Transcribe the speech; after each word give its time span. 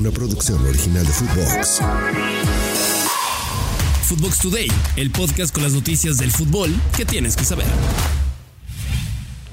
una 0.00 0.10
producción 0.10 0.66
original 0.66 1.06
de 1.06 1.12
Footbox. 1.12 1.80
Footbox 4.04 4.38
Today, 4.38 4.68
el 4.96 5.10
podcast 5.10 5.52
con 5.52 5.62
las 5.62 5.74
noticias 5.74 6.16
del 6.16 6.30
fútbol 6.30 6.74
que 6.96 7.04
tienes 7.04 7.36
que 7.36 7.44
saber. 7.44 7.66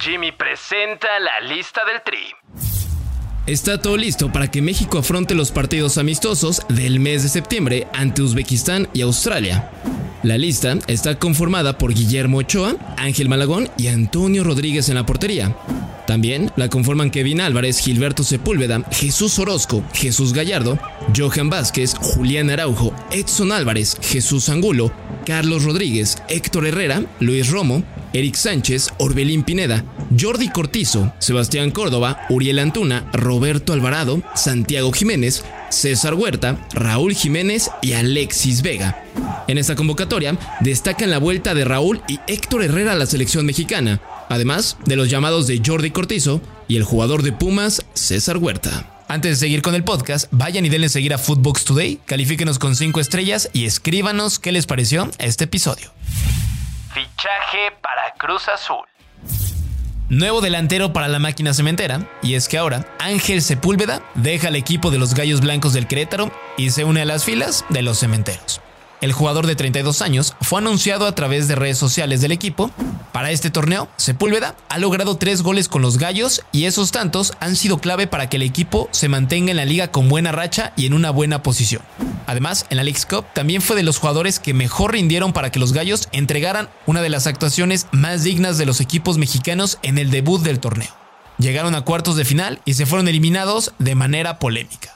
Jimmy 0.00 0.32
presenta 0.32 1.08
la 1.18 1.40
lista 1.48 1.80
del 1.86 2.02
Tri. 2.04 2.34
Está 3.46 3.80
todo 3.80 3.96
listo 3.96 4.30
para 4.32 4.50
que 4.50 4.60
México 4.60 4.98
afronte 4.98 5.34
los 5.34 5.50
partidos 5.50 5.96
amistosos 5.96 6.60
del 6.68 7.00
mes 7.00 7.22
de 7.22 7.30
septiembre 7.30 7.88
ante 7.94 8.20
Uzbekistán 8.20 8.86
y 8.92 9.00
Australia. 9.00 9.70
La 10.22 10.36
lista 10.36 10.76
está 10.88 11.18
conformada 11.18 11.78
por 11.78 11.94
Guillermo 11.94 12.38
Ochoa, 12.38 12.76
Ángel 12.98 13.30
Malagón 13.30 13.70
y 13.78 13.86
Antonio 13.86 14.44
Rodríguez 14.44 14.90
en 14.90 14.96
la 14.96 15.06
portería. 15.06 15.56
También 16.06 16.50
la 16.56 16.68
conforman 16.68 17.10
Kevin 17.10 17.40
Álvarez, 17.40 17.78
Gilberto 17.78 18.24
Sepúlveda, 18.24 18.84
Jesús 18.90 19.38
Orozco, 19.38 19.82
Jesús 19.94 20.32
Gallardo, 20.32 20.78
Johan 21.16 21.50
Vázquez, 21.50 21.94
Julián 21.94 22.50
Araujo, 22.50 22.94
Edson 23.10 23.52
Álvarez, 23.52 23.96
Jesús 24.02 24.48
Angulo, 24.48 24.92
Carlos 25.24 25.64
Rodríguez, 25.64 26.18
Héctor 26.28 26.66
Herrera, 26.66 27.02
Luis 27.20 27.50
Romo, 27.50 27.82
Eric 28.12 28.36
Sánchez, 28.36 28.90
Orbelín 28.98 29.42
Pineda, 29.42 29.84
Jordi 30.18 30.48
Cortizo, 30.48 31.12
Sebastián 31.18 31.70
Córdoba, 31.70 32.20
Uriel 32.28 32.60
Antuna, 32.60 33.10
Roberto 33.12 33.72
Alvarado, 33.72 34.22
Santiago 34.36 34.92
Jiménez, 34.92 35.42
César 35.70 36.14
Huerta, 36.14 36.58
Raúl 36.72 37.14
Jiménez 37.14 37.70
y 37.82 37.94
Alexis 37.94 38.62
Vega. 38.62 39.02
En 39.48 39.58
esta 39.58 39.74
convocatoria 39.74 40.38
destacan 40.60 41.10
la 41.10 41.18
vuelta 41.18 41.54
de 41.54 41.64
Raúl 41.64 42.02
y 42.08 42.20
Héctor 42.26 42.62
Herrera 42.62 42.92
a 42.92 42.96
la 42.96 43.06
selección 43.06 43.46
mexicana, 43.46 44.00
además 44.28 44.76
de 44.86 44.96
los 44.96 45.10
llamados 45.10 45.46
de 45.46 45.60
Jordi 45.64 45.90
Cortizo 45.90 46.40
y 46.68 46.76
el 46.76 46.84
jugador 46.84 47.22
de 47.22 47.32
Pumas, 47.32 47.84
César 47.94 48.38
Huerta. 48.38 48.90
Antes 49.08 49.32
de 49.32 49.36
seguir 49.36 49.62
con 49.62 49.74
el 49.74 49.84
podcast, 49.84 50.28
vayan 50.30 50.64
y 50.64 50.68
denle 50.70 50.88
seguir 50.88 51.14
a 51.14 51.18
Footbox 51.18 51.64
Today, 51.64 52.00
califíquenos 52.06 52.58
con 52.58 52.74
5 52.74 53.00
estrellas 53.00 53.50
y 53.52 53.66
escríbanos 53.66 54.38
qué 54.38 54.50
les 54.50 54.66
pareció 54.66 55.10
este 55.18 55.44
episodio. 55.44 55.92
Fichaje 56.92 57.72
para 57.82 58.14
Cruz 58.18 58.48
Azul. 58.48 58.84
Nuevo 60.08 60.40
delantero 60.40 60.92
para 60.92 61.08
la 61.08 61.18
máquina 61.18 61.54
cementera, 61.54 62.10
y 62.22 62.34
es 62.34 62.46
que 62.46 62.58
ahora 62.58 62.86
Ángel 62.98 63.42
Sepúlveda 63.42 64.02
deja 64.14 64.48
el 64.48 64.56
equipo 64.56 64.90
de 64.90 64.98
los 64.98 65.14
Gallos 65.14 65.40
Blancos 65.40 65.72
del 65.72 65.86
Querétaro 65.86 66.30
y 66.56 66.70
se 66.70 66.84
une 66.84 67.02
a 67.02 67.04
las 67.04 67.24
filas 67.24 67.64
de 67.70 67.82
los 67.82 67.98
cementeros. 67.98 68.60
El 69.04 69.12
jugador 69.12 69.46
de 69.46 69.54
32 69.54 70.00
años 70.00 70.34
fue 70.40 70.60
anunciado 70.60 71.06
a 71.06 71.14
través 71.14 71.46
de 71.46 71.56
redes 71.56 71.76
sociales 71.76 72.22
del 72.22 72.32
equipo. 72.32 72.70
Para 73.12 73.32
este 73.32 73.50
torneo, 73.50 73.86
Sepúlveda 73.98 74.56
ha 74.70 74.78
logrado 74.78 75.18
tres 75.18 75.42
goles 75.42 75.68
con 75.68 75.82
los 75.82 75.98
Gallos 75.98 76.40
y 76.52 76.64
esos 76.64 76.90
tantos 76.90 77.34
han 77.38 77.54
sido 77.54 77.76
clave 77.76 78.06
para 78.06 78.30
que 78.30 78.36
el 78.38 78.42
equipo 78.42 78.88
se 78.92 79.10
mantenga 79.10 79.50
en 79.50 79.58
la 79.58 79.66
liga 79.66 79.88
con 79.88 80.08
buena 80.08 80.32
racha 80.32 80.72
y 80.74 80.86
en 80.86 80.94
una 80.94 81.10
buena 81.10 81.42
posición. 81.42 81.82
Además, 82.26 82.64
en 82.70 82.78
la 82.78 82.82
League 82.82 82.98
Cup 83.06 83.26
también 83.34 83.60
fue 83.60 83.76
de 83.76 83.82
los 83.82 83.98
jugadores 83.98 84.38
que 84.38 84.54
mejor 84.54 84.92
rindieron 84.92 85.34
para 85.34 85.52
que 85.52 85.60
los 85.60 85.74
Gallos 85.74 86.08
entregaran 86.12 86.70
una 86.86 87.02
de 87.02 87.10
las 87.10 87.26
actuaciones 87.26 87.88
más 87.92 88.22
dignas 88.22 88.56
de 88.56 88.64
los 88.64 88.80
equipos 88.80 89.18
mexicanos 89.18 89.78
en 89.82 89.98
el 89.98 90.10
debut 90.10 90.40
del 90.40 90.60
torneo. 90.60 90.96
Llegaron 91.36 91.74
a 91.74 91.82
cuartos 91.82 92.16
de 92.16 92.24
final 92.24 92.62
y 92.64 92.72
se 92.72 92.86
fueron 92.86 93.06
eliminados 93.08 93.74
de 93.78 93.96
manera 93.96 94.38
polémica. 94.38 94.93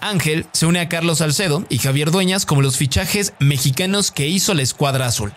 Ángel 0.00 0.46
se 0.52 0.66
une 0.66 0.80
a 0.80 0.88
Carlos 0.88 1.18
Salcedo 1.18 1.64
y 1.68 1.78
Javier 1.78 2.10
Dueñas 2.10 2.44
como 2.44 2.62
los 2.62 2.76
fichajes 2.76 3.34
mexicanos 3.38 4.10
que 4.10 4.26
hizo 4.26 4.54
la 4.54 4.62
escuadra 4.62 5.06
azul 5.06 5.32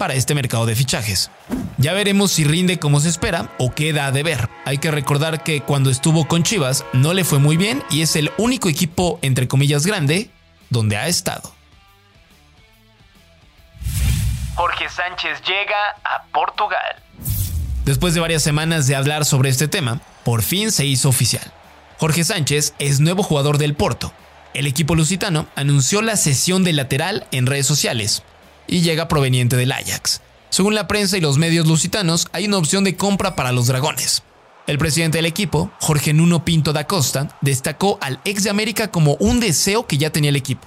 para 0.00 0.14
este 0.14 0.34
mercado 0.34 0.64
de 0.64 0.74
fichajes. 0.74 1.30
Ya 1.76 1.92
veremos 1.92 2.32
si 2.32 2.44
rinde 2.44 2.78
como 2.78 3.00
se 3.00 3.08
espera 3.08 3.50
o 3.58 3.74
queda 3.74 4.10
de 4.12 4.22
ver. 4.22 4.48
Hay 4.64 4.78
que 4.78 4.90
recordar 4.90 5.42
que 5.42 5.60
cuando 5.60 5.90
estuvo 5.90 6.26
con 6.26 6.42
Chivas 6.42 6.84
no 6.92 7.12
le 7.12 7.24
fue 7.24 7.38
muy 7.38 7.56
bien 7.56 7.82
y 7.90 8.02
es 8.02 8.16
el 8.16 8.30
único 8.38 8.68
equipo 8.68 9.18
entre 9.22 9.46
comillas 9.48 9.86
grande 9.86 10.30
donde 10.70 10.96
ha 10.96 11.06
estado. 11.08 11.52
Jorge 14.54 14.88
Sánchez 14.88 15.42
llega 15.42 15.76
a 16.04 16.24
Portugal. 16.32 17.02
Después 17.84 18.14
de 18.14 18.20
varias 18.20 18.42
semanas 18.42 18.86
de 18.86 18.96
hablar 18.96 19.24
sobre 19.24 19.48
este 19.48 19.68
tema, 19.68 20.00
por 20.24 20.42
fin 20.42 20.70
se 20.70 20.84
hizo 20.86 21.08
oficial. 21.08 21.52
Jorge 22.00 22.24
Sánchez 22.24 22.72
es 22.78 22.98
nuevo 23.00 23.22
jugador 23.22 23.58
del 23.58 23.74
Porto. 23.74 24.10
El 24.54 24.66
equipo 24.66 24.94
lusitano 24.94 25.46
anunció 25.54 26.00
la 26.00 26.16
cesión 26.16 26.64
del 26.64 26.76
lateral 26.76 27.26
en 27.30 27.44
redes 27.44 27.66
sociales 27.66 28.22
y 28.66 28.80
llega 28.80 29.06
proveniente 29.06 29.54
del 29.54 29.70
Ajax. 29.70 30.22
Según 30.48 30.74
la 30.74 30.88
prensa 30.88 31.18
y 31.18 31.20
los 31.20 31.36
medios 31.36 31.66
lusitanos, 31.66 32.28
hay 32.32 32.46
una 32.46 32.56
opción 32.56 32.84
de 32.84 32.96
compra 32.96 33.36
para 33.36 33.52
los 33.52 33.66
dragones. 33.66 34.22
El 34.66 34.78
presidente 34.78 35.18
del 35.18 35.26
equipo, 35.26 35.70
Jorge 35.78 36.14
Nuno 36.14 36.42
Pinto 36.42 36.72
da 36.72 36.86
Costa, 36.86 37.36
destacó 37.42 37.98
al 38.00 38.18
ex 38.24 38.44
de 38.44 38.50
América 38.50 38.90
como 38.90 39.16
un 39.16 39.38
deseo 39.38 39.86
que 39.86 39.98
ya 39.98 40.08
tenía 40.08 40.30
el 40.30 40.36
equipo. 40.36 40.66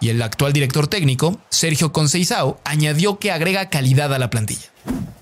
Y 0.00 0.08
el 0.08 0.20
actual 0.20 0.52
director 0.52 0.88
técnico, 0.88 1.38
Sergio 1.48 1.92
Conceizao, 1.92 2.58
añadió 2.64 3.20
que 3.20 3.30
agrega 3.30 3.70
calidad 3.70 4.12
a 4.12 4.18
la 4.18 4.30
plantilla. 4.30 4.72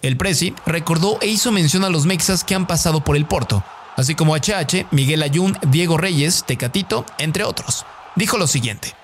El 0.00 0.16
presi 0.16 0.54
recordó 0.64 1.18
e 1.20 1.26
hizo 1.26 1.52
mención 1.52 1.84
a 1.84 1.90
los 1.90 2.06
mexas 2.06 2.44
que 2.44 2.54
han 2.54 2.66
pasado 2.66 3.04
por 3.04 3.14
el 3.14 3.26
Porto, 3.26 3.62
así 3.96 4.14
como 4.14 4.34
HH, 4.34 4.86
Miguel 4.90 5.22
Ayun, 5.22 5.58
Diego 5.68 5.96
Reyes, 5.96 6.44
Tecatito, 6.46 7.04
entre 7.18 7.44
otros. 7.44 7.84
Dijo 8.16 8.38
lo 8.38 8.46
siguiente. 8.46 8.94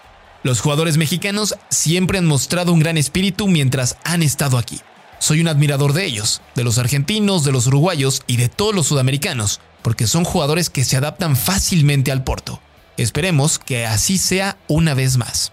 Los 0.43 0.61
jugadores 0.61 0.97
mexicanos 0.97 1.57
siempre 1.71 2.19
han 2.19 2.27
mostrado 2.27 2.73
un 2.73 2.79
gran 2.79 2.97
espíritu 2.97 3.49
mientras 3.49 3.97
han 4.05 4.23
estado 4.23 4.59
aquí. 4.59 4.81
Soy 5.19 5.41
un 5.41 5.49
admirador 5.49 5.93
de 5.93 6.05
ellos, 6.05 6.43
de 6.55 6.63
los 6.63 6.79
argentinos, 6.79 7.45
de 7.45 7.53
los 7.53 7.67
uruguayos 7.67 8.23
y 8.27 8.37
de 8.37 8.49
todos 8.49 8.75
los 8.75 8.87
sudamericanos, 8.87 9.61
porque 9.83 10.07
son 10.07 10.25
jugadores 10.25 10.71
que 10.71 10.85
se 10.85 10.97
adaptan 10.97 11.37
fácilmente 11.37 12.13
al 12.13 12.23
Porto. 12.23 12.61
Esperemos 12.97 13.59
que 13.59 13.87
así 13.87 14.19
sea 14.19 14.57
una 14.69 14.95
vez 14.95 15.17
más. 15.17 15.53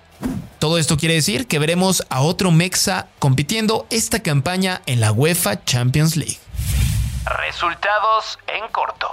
Todo 0.60 0.78
esto 0.78 0.98
quiere 0.98 1.16
decir 1.16 1.48
que 1.48 1.60
veremos 1.60 2.04
a 2.10 2.22
otro 2.22 2.52
Mexa 2.52 3.08
compitiendo 3.20 3.86
esta 3.90 4.22
campaña 4.22 4.82
en 4.86 5.02
la 5.02 5.12
UEFA 5.12 5.64
Champions 5.66 6.16
League. 6.16 6.38
Resultados 7.38 8.38
en 8.48 8.72
corto. 8.72 9.08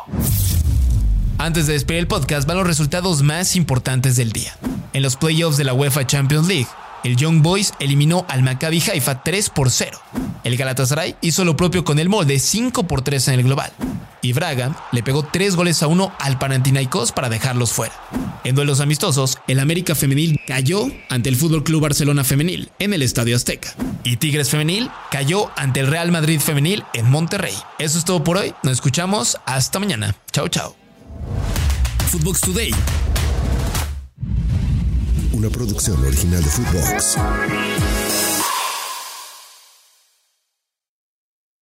Antes 1.38 1.66
de 1.66 1.72
despedir 1.72 2.00
el 2.00 2.06
podcast 2.06 2.46
van 2.46 2.58
los 2.58 2.66
resultados 2.66 3.22
más 3.22 3.56
importantes 3.56 4.14
del 4.16 4.30
día. 4.30 4.54
En 4.92 5.02
los 5.02 5.16
playoffs 5.16 5.56
de 5.56 5.64
la 5.64 5.72
UEFA 5.72 6.06
Champions 6.06 6.46
League, 6.46 6.66
el 7.02 7.16
Young 7.16 7.40
Boys 7.40 7.72
eliminó 7.78 8.26
al 8.28 8.42
Maccabi 8.42 8.82
Haifa 8.82 9.22
3 9.22 9.48
por 9.48 9.70
0. 9.70 9.98
El 10.44 10.58
Galatasaray 10.58 11.16
hizo 11.22 11.46
lo 11.46 11.56
propio 11.56 11.82
con 11.82 11.98
el 11.98 12.10
molde 12.10 12.38
5 12.38 12.82
por 12.82 13.00
3 13.00 13.28
en 13.28 13.34
el 13.34 13.42
global. 13.44 13.72
Y 14.22 14.32
Braga 14.32 14.76
le 14.92 15.02
pegó 15.02 15.22
3 15.22 15.56
goles 15.56 15.82
a 15.82 15.86
1 15.86 16.12
al 16.18 16.38
Panathinaikos 16.38 17.12
para 17.12 17.28
dejarlos 17.28 17.72
fuera. 17.72 17.94
En 18.44 18.54
duelos 18.54 18.80
amistosos, 18.80 19.38
el 19.46 19.60
América 19.60 19.94
Femenil 19.94 20.40
cayó 20.46 20.86
ante 21.08 21.28
el 21.28 21.36
Fútbol 21.36 21.64
Club 21.64 21.82
Barcelona 21.82 22.24
Femenil 22.24 22.70
en 22.78 22.94
el 22.94 23.02
Estadio 23.02 23.36
Azteca. 23.36 23.74
Y 24.04 24.16
Tigres 24.16 24.50
Femenil 24.50 24.90
cayó 25.10 25.50
ante 25.56 25.80
el 25.80 25.86
Real 25.86 26.10
Madrid 26.10 26.40
Femenil 26.40 26.84
en 26.94 27.10
Monterrey. 27.10 27.54
Eso 27.78 27.98
es 27.98 28.04
todo 28.04 28.24
por 28.24 28.36
hoy. 28.36 28.54
Nos 28.62 28.74
escuchamos 28.74 29.38
hasta 29.46 29.78
mañana. 29.78 30.14
Chao, 30.32 30.48
chao. 30.48 30.76
Footbox 32.10 32.40
Today. 32.40 32.74
Una 35.32 35.48
producción 35.48 36.04
original 36.04 36.42
de 36.42 36.50
Footbox. 36.50 37.16